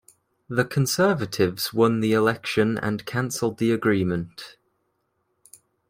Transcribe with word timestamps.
The 0.49 0.65
Conservatives 0.65 1.75
won 1.75 1.99
the 1.99 2.13
election 2.13 2.79
and 2.79 3.05
cancelled 3.05 3.59
the 3.59 3.71
agreement. 3.71 4.57